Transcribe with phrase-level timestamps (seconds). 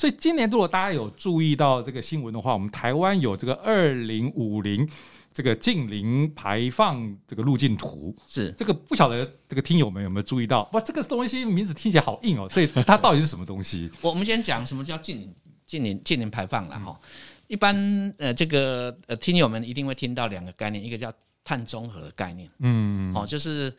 [0.00, 4.88] 所以今年如果大家有注意到这个新闻的话，我们台湾有这个二零五零
[5.30, 10.66] 这个近零排放这个路径图，是这个不晓得这个听友们有没有注意到？
[10.72, 13.90] 哇，这个东西名字听起来好硬哦，所以它到底是什么东西？
[14.00, 15.34] 我我们先讲什么叫近零
[15.66, 16.98] 净零净零排放了哈。
[17.46, 17.76] 一般
[18.16, 21.12] 呃这个呃听友们一定会听到两个概念，一个叫
[21.44, 23.70] 碳中和的概念，嗯，哦就是。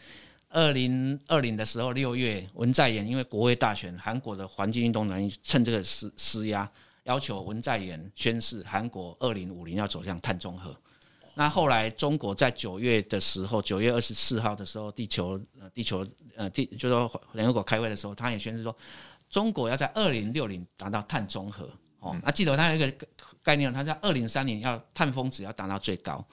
[0.51, 6.69] 二零二零的时候，六月，文在寅因为国会大选，韩国的环境运动人趁这个施施压，
[7.03, 10.75] 要求文在寅宣誓，韩国二零五零要走向碳中和。
[11.33, 16.05] 那后来中国在九月的时候，九月二十四号的时候，地球呃地球
[16.35, 18.75] 呃地就是说联合国开会的时候，他也宣誓说，
[19.29, 21.69] 中国要在二零六零达到碳中和。
[21.99, 23.07] 哦，那记得他有一个
[23.41, 26.25] 概念，他在二零三零要碳峰值要达到最高。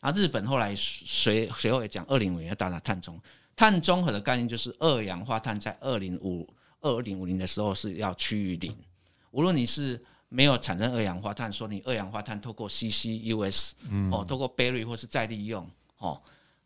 [0.00, 3.20] 然后日本后来随随后也讲二零五零要达到碳中。
[3.56, 6.46] 碳中和的概念就是二氧化碳在二零五
[6.82, 8.76] 二零五零的时候是要趋于零。
[9.30, 16.20] 无论你是没有产生二氧化碳，说你二氧化碳透过 CCUS，嗯，哦，透过 Berry 或是再利用，哦，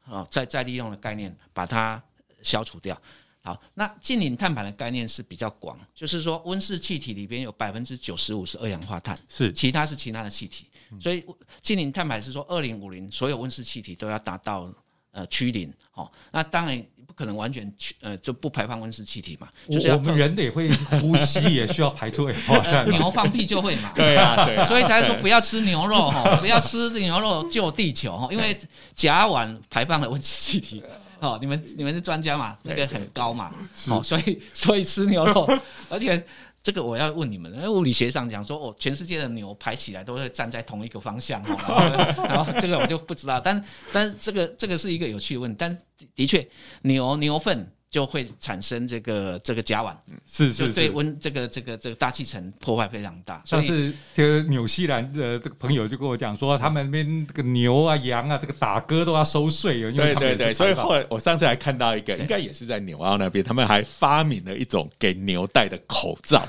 [0.07, 2.03] 哦，再再利用的概念把它
[2.43, 3.01] 消除掉。
[3.43, 10.67] 好，那近零碳排的概念是比较广，就是说温室气体里边有百分之九十五是二氧化碳，是其他是其他的气体。
[11.01, 11.25] 所以
[11.63, 14.69] 近零碳排是说二零五零所有温室气体都要达到。
[15.13, 19.49] 呃，趋零，哦，那当然不可能完全去，呃，就不排放温室气体嘛。
[19.69, 22.89] 就是要我们人也会呼吸，也需要排出二氧化碳。
[22.89, 23.93] 牛放屁就会嘛。
[23.97, 24.65] 对啊，对。
[24.67, 28.57] 所以才说不要吃牛肉哈，不要吃牛肉救地球哈，因为
[28.95, 30.83] 甲烷排放的温室气体，
[31.19, 33.51] 哦，你们你们是专家嘛，那个很高嘛，
[33.89, 35.49] 哦，所以所以吃牛肉，
[35.91, 36.25] 而且。
[36.63, 41.43] 这个我要问你们，因为物理学上讲说，哦，全世界的牛排起来都会站在同一个方向，
[42.25, 45.79] 然后这个我就不知道，但但是这个这个是一个有趣的问题，但
[46.15, 46.47] 的确
[46.83, 47.73] 牛牛粪。
[47.91, 49.93] 就会产生这个这个甲烷，
[50.25, 53.43] 是是，就对温这个这个这个大气层破坏非常大。
[53.45, 59.81] 上次这个纽西兰的这个朋友就跟我讲说，他们那边这个牛啊羊啊，这个打嗝都要收税。
[59.93, 66.47] 对对对，所以后来我上次还看到一个，应该也是在纽澳那边，他们还发明了一种给牛戴的口罩，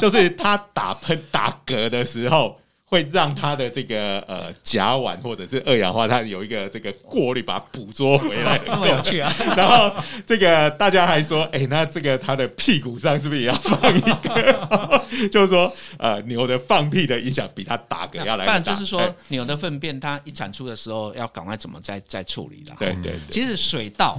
[0.00, 2.58] 就是他打喷打嗝的时候。
[2.90, 9.30] 会让它的这个呃甲烷或者是二氧化碳有一个这个过滤，把它捕捉回来， 这么有趣啊！
[9.54, 9.94] 然后
[10.26, 15.04] 这个大家还说，哎，那这个它的屁股上是不是也要放一个？
[15.30, 18.52] 就是说，呃，牛的放屁的影响比它打嗝要来大。
[18.52, 22.76] 不然就是说，牛的粪便它一产出的时候，要赶快怎么再再处理了？
[22.78, 23.12] 对对。
[23.30, 24.18] 其实水稻，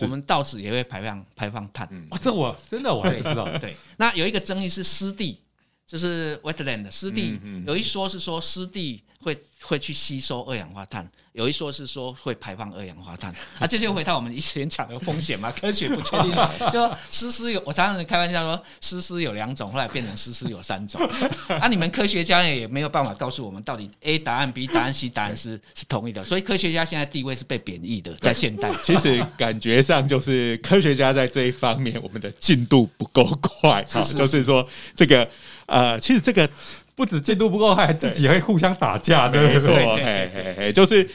[0.00, 1.86] 我们稻子也会排放排放碳。
[2.10, 3.48] 哦，这我真的我还不知道。
[3.58, 5.40] 对，那有一个争议是湿地。
[5.86, 13.34] 就是 wetland 湿地，有一说是说湿地会会去吸收二氧化碳，有一说是说会排放二氧化碳。
[13.58, 16.30] 啊，这就回到我们以前讲的风险嘛， 科学不确定。
[16.70, 21.00] 就说湿湿有，我常常开玩笑说湿湿有两种，后来变成湿湿有三种。
[21.48, 28.70] 啊，你们科学家也没有办法告诉我们到底 A 答案、B 答案、C 答案是是同一的，所以科学家现在地位是被贬义的，在现代。
[28.84, 35.28] 其实感觉上就是科学家在这一方面，我们的进度不够快，是是是就是说这个。
[35.66, 36.48] 呃，其实这个
[36.96, 39.76] 不止进度不够，还自己会互相打架，对不对？
[39.96, 41.08] 嘿嘿嘿，就是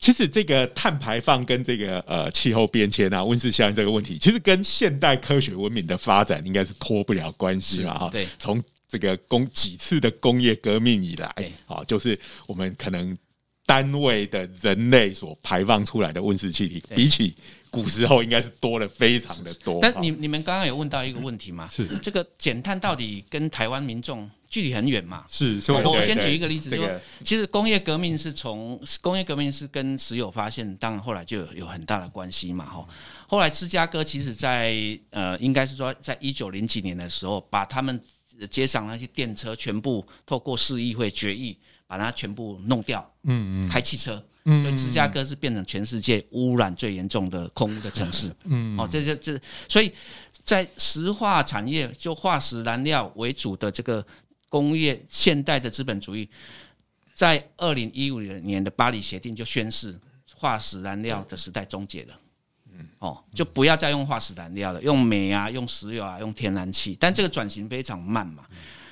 [0.00, 8.10] 其实这个碳排放跟这个呃气候变迁啊、温室效应这个问题，其实跟现代科学文明的发展应该是脱不了关系嘛，哈。
[8.10, 11.32] 对，从这个工几次的工业革命以来，
[11.66, 13.16] 啊，就是我们可能
[13.64, 17.36] 单位的人类所排放出来的温室气体，比起
[17.70, 19.78] 古时候应该是多了非常的多。
[19.80, 21.68] 但你你们刚刚有问到一个问题嘛？
[21.70, 25.24] 是这个减碳到底跟台湾民众距离很远嘛？
[25.28, 26.88] 是，我我先举一个例子，就说
[27.22, 32.64] 其实工业革命是从工业革命是跟石油发现，当然后来就有很大的关系嘛。
[32.64, 32.86] 哈，
[33.26, 38.00] 后来芝加哥其实在呃，应该是说在一九零几年的时候，把他们
[38.50, 41.56] 街上那些电车全部透过市议会决议，
[41.86, 43.08] 把它全部弄掉。
[43.24, 44.22] 嗯嗯，开汽车。
[44.62, 48.34] 所以芝加哥是变成全世界污染最严重的空污的城市。
[48.44, 49.38] 嗯，哦，这就这，
[49.68, 49.92] 所以
[50.42, 54.02] 在石化产业就化石燃料为主的这个
[54.48, 56.28] 工业现代的资本主义，
[57.14, 59.98] 在二零一五年的巴黎协定就宣示
[60.34, 62.20] 化石燃料的时代终结了。
[62.72, 68.44] 嗯，哦，就不要再用化石燃料了，用煤啊，用石油啊，用天然气，但这个转型非常慢嘛。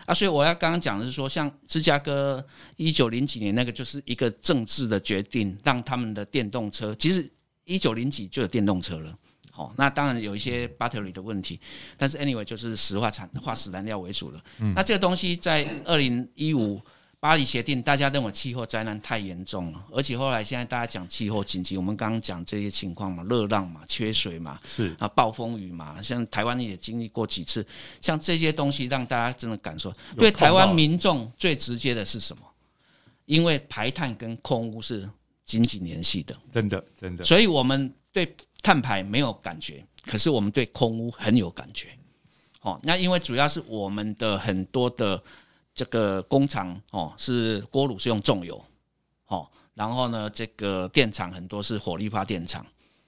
[0.07, 2.45] 啊，所以我要刚刚讲的是说，像芝加哥
[2.77, 7.29] 一九零几年那个，就是一个政治的决定，让他们的电动车，其实
[7.65, 9.19] 一九零几就有电动车了。
[9.57, 11.59] 好，那当然有一些 battery 的问题，
[11.97, 14.43] 但是 anyway 就是石化产化石燃料为主了。
[14.75, 16.79] 那这个东西在二零一五
[17.19, 27.67] 巴黎协定，大家认为气候灾难太严重了，而且后来现在大家讲气候紧急，我们刚刚讲这些情况嘛，热浪嘛，缺水嘛，是啊，暴风雨嘛，像台湾也经历过几次，
[28.03, 32.43] 像这些东西让大家真的感受，对台湾民众最直接的是什么？
[33.25, 35.09] 因为排碳跟空污是
[35.47, 41.89] 紧紧联系的，真的真的，所以我们对碳排没有感觉，可是我们对空污很有感觉。
[42.61, 45.23] 哦，那因为主要是我们的很多的。
[45.79, 48.65] 这个工厂哦，是锅炉是用重油，
[49.27, 52.65] 哦，然后呢，这个电厂很多是火力发电厂，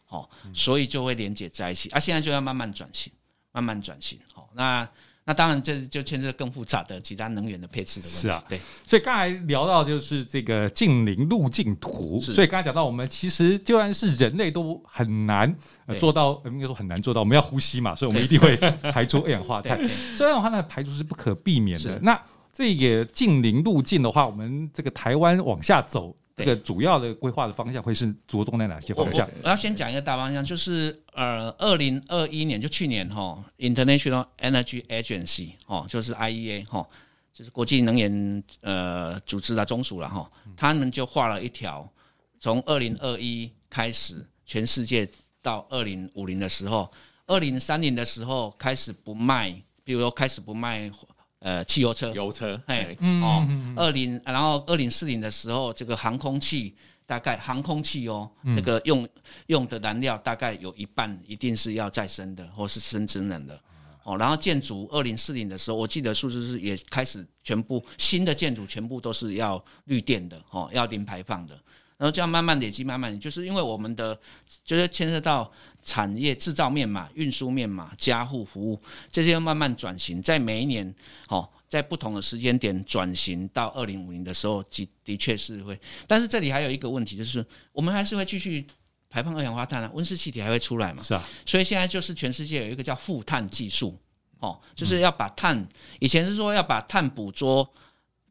[0.08, 1.88] 哦，所以就会连接在一起。
[1.88, 3.10] 啊，现在就要慢慢转型，
[3.52, 4.20] 慢慢转型。
[4.34, 4.86] 哦，那
[5.28, 8.20] 那当然这就牵涉更复杂的其他能源的配置的问题。
[8.22, 8.58] 是啊，对。
[8.86, 15.54] 所以刚才聊到就是这个近邻路径图，所以刚才讲到我们其实就算是人类都很难
[15.98, 17.20] 做到，应该说很难做到。
[17.20, 18.56] 我们要呼吸嘛，所以我们一定会
[18.90, 19.78] 排出二氧化碳。
[20.16, 21.98] 所以二氧化碳的排出是不可避免的。
[22.02, 22.18] 那
[22.50, 29.26] 这个近邻路径的话，我们这个台湾往下走，这个主要的规划的方向会是着重在哪些方向？
[29.26, 36.86] 我，我要先讲一个大方向，就是呃，二零二一年就去年哈，International Energy Agency 哦，就是 IEA 哈，
[37.34, 41.90] 就是国际能源呃组织的中属了哈，他们就画了一条，
[42.38, 45.08] 从二零二一开始，全世界
[45.42, 46.90] 到二零五零的时候，
[47.26, 49.50] 二零三零的时候开始不卖，
[49.82, 50.90] 比如说开始不卖。
[51.40, 53.46] 呃，汽油车、油车，哎，哦，
[53.76, 56.74] 二零，然后二零四零的时候，这个航空器
[57.06, 59.08] 大概航空器哦，嗯、这个用
[59.46, 63.60] 用的燃料大概有一半一定是要再生的，或是生质能的，
[64.02, 71.54] 哦，然后建筑二零四零的时候，我记得数字是也开始全部新的建筑全部都是要绿电的，哦，要零排放的，
[71.96, 74.18] 然后这样慢慢累积，慢慢就是因为我们的
[74.64, 75.48] 就是牵涉到。
[75.82, 80.94] 产业制造面嘛，运输面嘛，家户服务这些要慢慢转型，在每一年
[81.28, 85.78] 哦，在不同的时间点转型到二零五零的时候，的的确是会。
[86.06, 88.66] 但是这里还有一个问题，就是我们还是会继续
[89.08, 91.02] 排放二氧化碳啊，温室气体还会出来嘛？
[91.02, 91.24] 是啊。
[91.46, 93.98] 所以现在就是全世界有一个叫负碳技术，
[94.40, 95.68] 哦，就是要把碳，
[96.00, 97.68] 以前是说要把碳捕捉。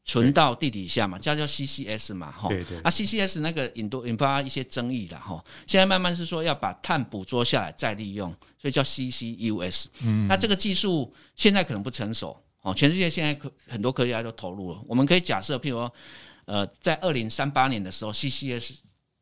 [0.09, 9.87] 存到地底下嘛，叫叫 CCS 嘛，哈，对对，啊 CCS 那个引多引发一些争议的哈，现在慢慢是说要把碳捕捉下来再利用，所以叫 CCUS。
[10.03, 14.81] 嗯，那这个技术现在可能不成熟，哦，全世界现在科很多科学家都投入了。
[14.87, 15.93] 我们可以假设，譬如说，
[16.45, 18.77] 呃，在二零三八年的时候，CCS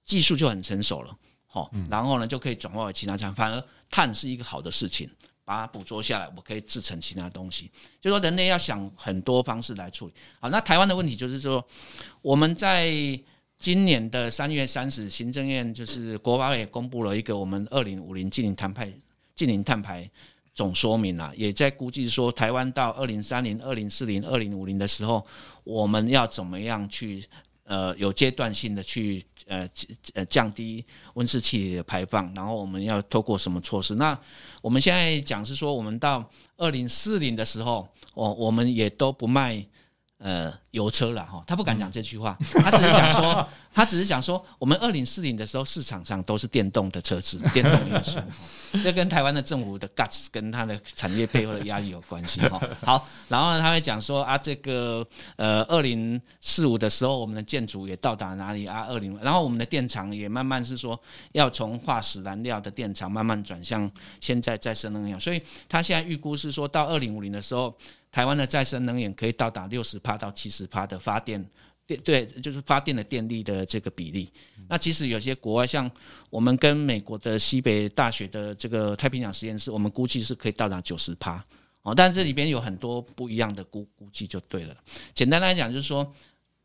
[0.06, 1.18] 技术就很成熟了，
[1.48, 5.10] 好，然后呢就可以转化为其他产，反而碳是一个好的事情。
[5.46, 7.72] 把它捕捉下来，我可以制成其他东西。
[8.02, 10.14] 就说人类要想很多方式来处理。
[10.42, 11.66] 好，那台湾的问题就是说，
[12.22, 12.92] 我们在
[13.60, 18.92] 今年的三月三十，行政院就是国发会公布了一个我们二零五零净零碳排
[19.36, 20.10] 净零碳排
[20.54, 25.26] 总说明啊，也在估计说台湾到二零三零、二零四零、二零五零的时候，
[25.64, 27.24] 我们要怎么样去。
[27.66, 29.68] 呃，有阶段性的去呃
[30.14, 30.86] 呃降低
[31.16, 33.94] 温室气体的排放，然后我们要透过什么措施？
[33.96, 34.18] 那
[34.62, 39.66] 我们现在讲是说，我们到二零四零的时候，我我们也都不卖。
[40.18, 48.18] 呃，油车了哈，他不敢讲这句话，他只是讲说， 他只是讲说，我们二零四零的时候，市场上都是电动的车子，电动运输，
[48.82, 52.62] 这跟台湾的政府的 guts 跟他的产业背后的压力有关系哈。
[52.82, 58.86] 好，然后呢，他会讲说啊，这个呃，二零四五的时候，我们的建筑也到达哪里啊？
[58.88, 60.98] 二零，然后我们的电厂也慢慢是说，
[61.34, 63.92] 要从化石燃料的电厂慢慢转向
[64.22, 67.76] 现在再生能源，所以他现在预估是说到二零五零的时候。
[68.16, 71.46] 台湾的再生能源可以到达六十趴到七十趴的发电
[71.86, 74.32] 电，对，就是发电的电力的这个比例。
[74.70, 75.92] 那其实有些国外，像
[76.30, 81.44] 我们跟美国的西北大学的这个太平洋实验室，我们估计是可以到达九十趴
[81.82, 81.94] 哦。
[81.94, 84.74] 但这里边有很多不一样的估估计就对了。
[85.14, 86.10] 简单来讲，就是说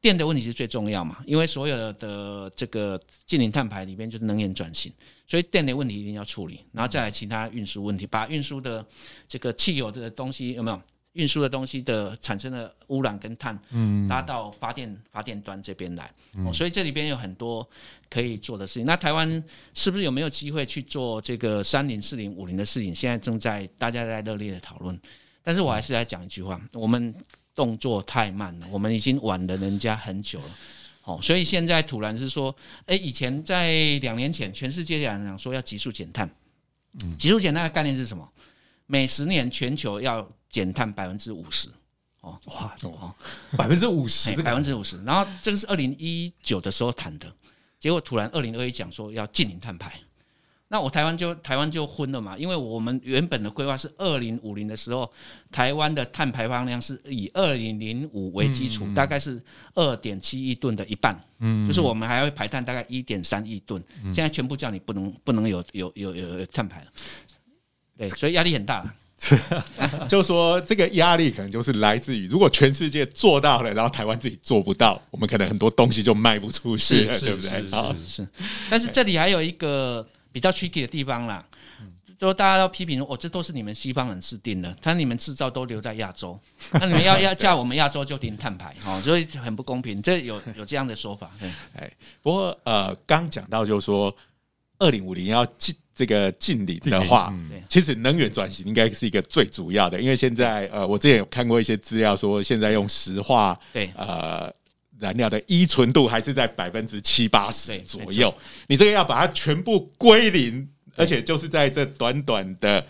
[0.01, 4.93] 电的问题是最重要嘛，因为所有的这个近零碳排里边就是能源转型，
[5.27, 8.87] 所以电的问题一定要处理，然后再来其他运输问题，把运输的
[9.27, 10.81] 这个汽油的东西有没有？
[11.15, 16.09] 运输的东西的产生的污染跟碳，嗯，拉到发电发电端这边来，
[16.45, 17.69] 哦，所以这里边有很多
[18.09, 18.85] 可以做的事情。
[18.87, 19.43] 那台湾
[19.75, 22.95] 是不是有没有机会去做这个三零四零五零的事情？
[22.95, 24.99] 现在正在大家在热烈的讨论。
[25.43, 27.13] 但是我还是来讲一句话：我们
[27.55, 30.51] 动作太慢了，我们已经晚了人家很久了。
[31.03, 32.55] 哦，所以现在突然是说，
[32.87, 36.31] 哎，以前在两年前，全世界讲讲说要急速减碳，
[37.03, 38.31] 嗯，急速减碳的概念是什么？
[38.91, 41.69] 每十年全球要减碳百分之五十，
[42.23, 43.15] 哦，哇，哦，
[43.57, 45.01] 百分之五十，百分之五十。
[45.05, 47.33] 然后这个是二零一九的时候谈的，
[47.79, 49.93] 结果突然二零二一讲说要禁零碳排，
[50.67, 55.09] 那我台湾就台湾就昏了嘛，因为我们原本的规划是二零五零的时候，
[55.53, 59.41] 台湾的碳排放量是以二零零五为基础，嗯、大概是
[59.75, 66.87] 二点七亿吨的一半，嗯，就是我们还会排碳大概一点三亿吨，嗯、现在全部叫你不能不能有有有有，有碳排了，
[68.01, 68.85] 对，所以压力很大。
[70.09, 77.51] 就说这个压力可能就是来自于，如果全世界做到了，然后台湾自己做不到，我们可能很多东西就卖不出去了，对不对？
[77.51, 78.29] 是是，是。
[78.71, 80.07] 但是这里还有一个。
[80.33, 81.45] 比较 tricky 的地方啦，
[82.17, 86.39] 就大家要批评说，哦，这都是你们西方人制定的，他你们制造都留在亚洲，
[86.75, 90.01] 那你们要要叫我们亚洲就停碳排，哦，所以很不公平。
[90.01, 91.93] 这有有这样的说法，对，哎，
[92.23, 94.17] 不过呃，刚讲到就是说，
[94.79, 97.31] 二零五零要进这个近邻的话，
[97.69, 104.51] 其实能源转型应该是一个最主要的，因为现在呃，我之前有看过一些资料说，现在用石化，对，呃。
[105.01, 108.31] 燃料的依存度还是在百分之七八十左右，
[108.67, 112.87] 你这个要把它全部归零，而且就是在这短短的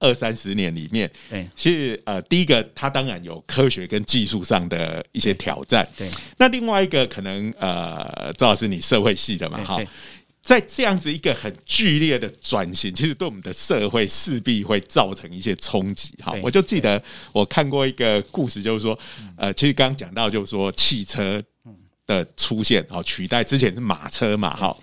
[0.00, 9.80] 二三十年里面，对，其实呃，第一个它当然有科学跟技术上的一些挑战，对，那另外一个可能呃，赵老师你社会系的嘛，哈。
[10.42, 16.12] 在这样子一个很剧烈的转型，其实对我们的社会势必会造成一些冲击。
[16.20, 17.00] 哈，我就记得
[17.32, 18.98] 我看过一个故事，就是说，
[19.36, 21.40] 呃，其实刚刚讲到，就是说汽车
[22.08, 24.76] 的出现，好取代之前是马车嘛，哈，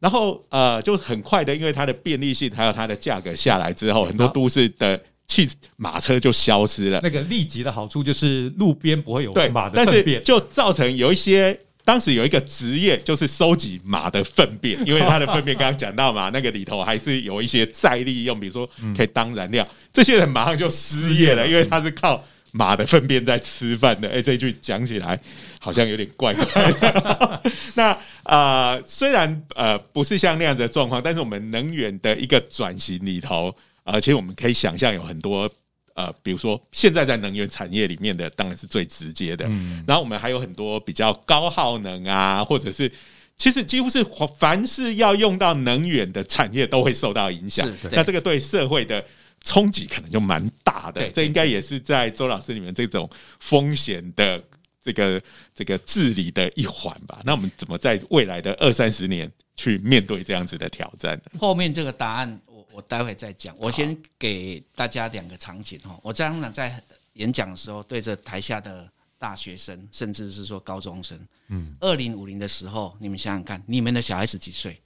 [0.00, 6.98] 然后呃，就很快的，因为它的便利性还有它的价格下来之后，很多都市的汽马车就消失了。
[7.00, 11.60] 那个立即的好处就是路边不会有马的粪便，就造成有一些。
[11.84, 19.66] 当时有一个职业，就是收集马的粪便，因为它的粪便刚刚讲到嘛，那个里头还是有一些再利用，比如说可以当燃料。
[19.92, 24.08] 这些人马上就失业了，因为他是靠马的粪便在吃饭的。
[24.08, 25.20] 哎，这句讲起来
[25.60, 27.42] 好像有点怪怪的。
[27.76, 27.90] 那
[28.22, 35.50] 啊、呃，虽然呃不是像那样子的状况，但是我们能源的一个转型里头，而且我们可以想象有很多。
[35.94, 42.90] 呃，比如说现在在能源产业里面的当然是最直接的，嗯，然后我们还有很多比较高耗能啊，或者是
[43.36, 44.04] 其实几乎是
[44.36, 49.04] 凡是要用到能源的产业都会受到影响，那这个对社会的
[49.42, 53.08] 冲击可能就蛮大的，这应该也是在周老师里面这种
[53.38, 54.42] 风险的
[54.82, 55.22] 这个
[55.54, 57.20] 这个治理的一环吧。
[57.24, 61.38] 那我们怎么在未来的二三十年去面对这样子的挑战呢？
[61.38, 62.40] 后面这个答案。
[62.74, 65.96] 我待会再讲，我先给大家两个场景哈。
[66.02, 71.16] 我这样呢，在演讲的时候，对着台下的大学生，甚至是说高中生，
[71.48, 74.80] 嗯，二零五零的时候，你们想想看，你们的小孩子几岁？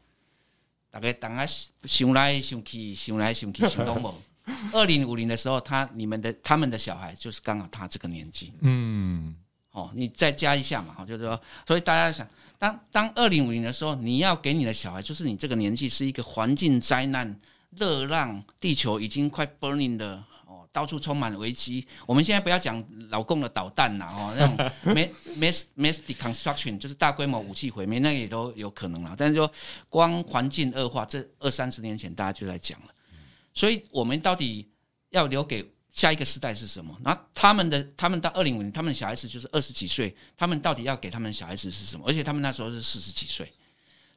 [0.91, 1.47] 大概大概
[1.85, 4.15] 想来想去，想来想去，想东某。
[4.73, 9.35] 二零五零的时候，他你们的他们的小孩就是刚好他这个年纪，嗯，
[9.71, 12.29] 哦，你再加一下嘛，就是说，所以大家想，
[12.59, 17.35] 当当二零五零的时候，你要给你的小孩，就是你这个年纪是一个环境灾难。
[17.71, 21.87] 热浪，地球已经快 burning 了哦，到处充满危机。
[22.07, 24.57] 我们现在不要讲老共的导弹了哦，那种
[25.39, 29.15] mass mass destruction 就是大规模武器毁灭，那也都有可能啦。
[29.17, 29.51] 但是说
[29.89, 32.87] 光环境恶化，这二三十年前大家就在讲了。
[33.53, 34.67] 所以我们到底
[35.11, 36.97] 要留给下一个时代是什么？
[37.03, 42.05] 那他们的他们到二零五零，他们的小孩子就是二十几岁，他们到底要给他们小孩子是什么？
[42.09, 43.53] 而且他们那时候是四十几岁。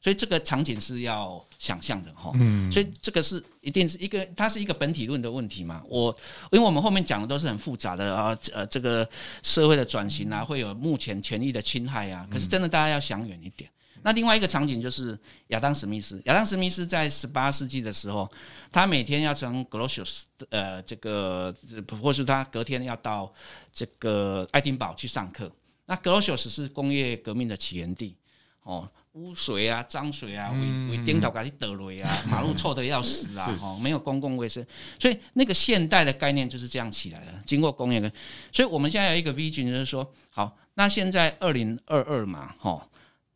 [0.02, 5.84] 所以这个场景是要想象的哈，嗯，所以这个是一定是一个，它是一个本体论的问题嘛。
[5.88, 6.10] 我
[6.52, 9.08] 因为我们后面讲的都是很复杂的啊，呃，这个
[9.44, 12.28] 社会的转型啊，会有目前权益的侵害啊。
[12.32, 13.70] 可是真的大家要想远一点。
[14.02, 15.16] 那另外一个场景就是
[15.50, 18.28] 亚当史密斯，亚当史密斯在十八世纪的时候，
[18.72, 21.56] 他每天要从格罗修斯呃这个，
[22.02, 23.32] 或是他隔天要到
[23.72, 25.52] 这个爱丁堡去上课。
[25.86, 28.16] 那格罗修斯是工业革命的起源地
[28.64, 28.90] 哦。
[29.14, 34.66] 污水啊，脏水啊，围围顶头搞去得雷啊， 马路臭的要死啊，哈，没有公共卫生，
[35.00, 37.34] 所以那个现代的概念就是这样起来的。
[37.46, 38.10] 经过工业的，
[38.54, 42.88] 所以我们现在有一个 vision，就是说，好，那现在二零二二嘛，哈，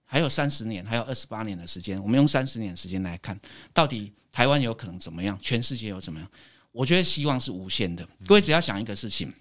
[0.06, 3.38] 还有三十年，还有二十八年的时间，我们用三十年的时间来看，
[3.74, 6.30] 到底台湾有可能怎么样，全世界有怎么样？
[6.72, 8.08] 我觉得希望是无限的。
[8.26, 9.34] 各位只要想一个事情，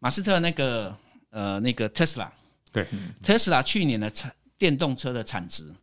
[0.00, 0.96] 马斯特那个
[1.30, 2.32] 呃那个特斯拉，
[2.72, 2.88] 对，
[3.22, 4.34] 特斯拉去年的产。
[4.62, 5.74] 电动车的产值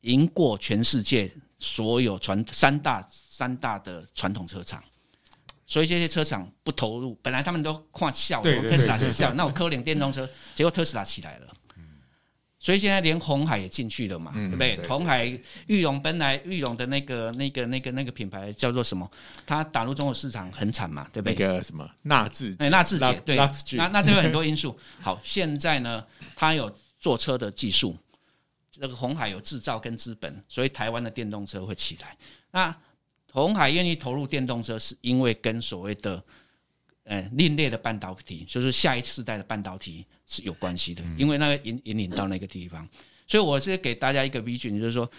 [0.00, 4.82] 赢过全世界所有传三大三大的传统车厂，
[5.64, 11.46] 所以这些车厂不投入，本来他们都看笑，特斯拉是笑，那我科领电动车，结果特斯拉起来了，
[12.58, 14.76] 所以现在连红海也进去了嘛，对不对？
[14.88, 15.26] 红海
[15.68, 19.08] 玉龙本来玉龙的那个那个那个那个品牌叫做什么？
[19.46, 21.36] 它打入中国市场很惨嘛，对不对？
[21.36, 23.36] 那个什么纳智捷，纳智捷，对，
[23.76, 24.76] 那那都有很多因素。
[25.00, 27.96] 好，现在呢，它有坐车的技术。
[28.80, 32.16] 这个红海有制造跟资本，所以台湾的电动车会起来。
[32.50, 32.74] 那
[33.32, 36.22] 红海愿意投入电动车，是因为跟所谓的
[37.04, 42.88] 呃另类的半导体，就是下一世代的半导体是有关系的，因为那个引引领到那个地方。
[43.26, 45.10] 所以我是给大家一个 vision，就是说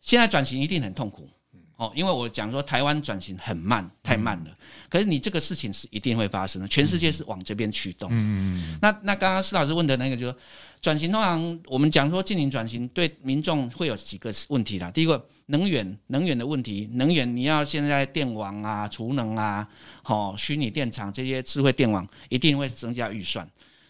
[0.00, 1.28] 现在转型一定很痛苦。
[1.78, 4.50] 哦，因为我讲说台湾转型很慢，太慢了。
[4.88, 8.08] 可是你这个事情是一定会发生的，全世界是往这边驱动。
[8.10, 10.38] 嗯，那那刚刚施老师问的那个，就是说
[10.80, 14.90] 转型通常我们讲说进行转型对民众会有几个问题啦。
[14.90, 19.64] 第一个，能源能源的问题，能源你要现在电网啊、储能啊、
[20.02, 23.48] 好虚拟电厂这些智慧电网，一定会增加预算。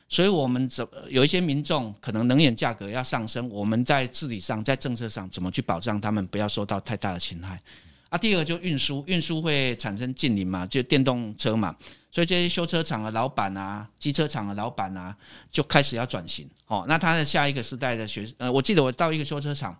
[0.09, 7.61] 所以，我们怎有一些民众可能能源价格要上升，我们在治理上、在政策上怎么去保障他们不要受到太大的侵害？
[8.09, 11.77] 啊，第二个就运输，运输会产生近邻嘛，就电动车嘛，
[12.11, 15.15] 所以这些修车厂的老板啊、机车厂的老板啊，
[15.51, 16.49] 就开始要转型。
[16.67, 19.79] 哦，那他的下一个时代的学，呃，我记得我到一个修车厂。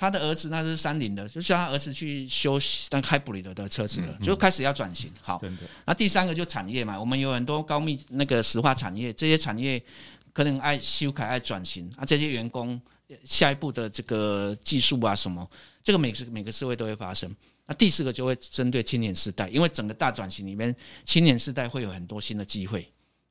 [0.00, 2.56] 他的儿子那是三菱的，就叫他儿子去修
[2.92, 5.10] 那开布里德的车子了，嗯嗯、就开始要转型。
[5.20, 5.42] 好，
[5.84, 9.82] 那第三个就产业嘛，我们有很多高密那个石化产业，这些产业
[10.32, 12.04] 可能爱修改、爱转型啊。
[12.04, 12.80] 这些员工
[13.24, 15.44] 下一步的这个技术啊什么，
[15.82, 17.34] 这个每个每个社会都会发生。
[17.66, 20.72] 那第四个就会针对青年世代，因为整个大转型里面，
[21.04, 22.88] 青年世代会有很多新的机会，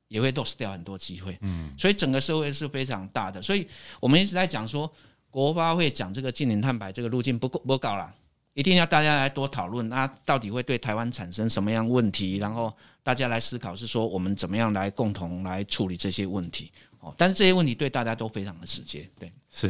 [0.09, 1.38] 也会 lose 掉很多机会。
[1.39, 3.41] 嗯，所以整个社会是非常大的。
[3.41, 3.65] 所以
[4.01, 4.91] 我们一直在讲说。
[5.38, 8.12] 国发会讲这个近零碳排这个路径不够不够了，
[8.56, 12.38] 一定要大家来多讨论，那到底会对台湾产生什么样问题？
[12.38, 16.72] 然后大家来思考，是说我们怎么样来共同来处理这些问题。
[17.01, 19.70] 哦，但是这些问题对大家都非常的直接，对，是，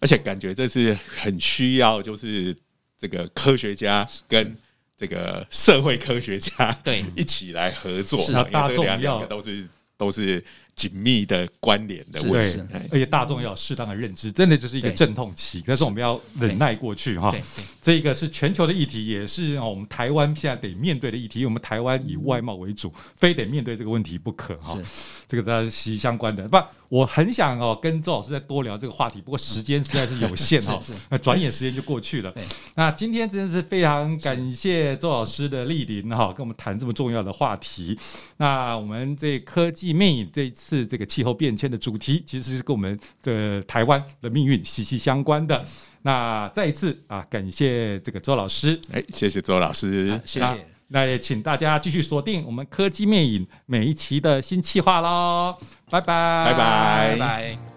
[0.00, 2.54] 而且感觉这是很需要，就是
[2.98, 4.54] 这个科学家跟
[4.98, 10.44] 这个社会科学家对一起来合作，是大众要都是都是。
[10.76, 17.34] 紧密的关联的问题，而且大众要有适当的认知，真的就是一个阵痛期，但是我们要忍耐过去哈。
[17.80, 21.40] 这个是全球的议题，也是我们台湾现在得面对的议题。
[21.40, 24.78] 因为我们台湾以外贸为主，非得面对这个问题不可哈。
[25.26, 26.46] 这个都是息息相关的。
[26.46, 30.78] 不，我很想哦跟周老师再多聊这个话题，不过时间实在是有限 哈。
[31.08, 32.30] 那转眼时间就过去了。
[32.74, 37.98] 那今天真的是非常感谢周老师的莅临哈，跟我们谈这么重要的话题。
[38.36, 40.65] 那我们这科技魅影这一次。
[40.66, 45.64] 是这个气候变迁的主题，其实是跟我们的台湾的命运息息相关的。
[46.02, 50.66] 那再一次啊，感谢这个周老师，哎，谢谢周老师，啊、谢谢。
[50.88, 55.56] 那也请大家继续锁定我们科技魅影每一期的新企划喽，
[55.90, 57.75] 拜拜，拜拜，拜拜。